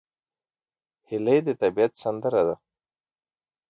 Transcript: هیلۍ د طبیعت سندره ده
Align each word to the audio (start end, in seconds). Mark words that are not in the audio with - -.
هیلۍ 1.09 1.39
د 1.47 1.49
طبیعت 1.61 1.93
سندره 2.01 2.41
ده 2.47 2.55